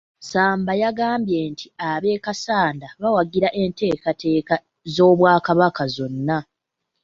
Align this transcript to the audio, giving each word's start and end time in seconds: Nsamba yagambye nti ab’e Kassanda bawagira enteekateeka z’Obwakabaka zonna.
Nsamba 0.23 0.71
yagambye 0.83 1.39
nti 1.51 1.65
ab’e 1.91 2.15
Kassanda 2.25 2.87
bawagira 3.01 3.49
enteekateeka 3.63 4.55
z’Obwakabaka 4.93 5.83
zonna. 5.95 6.37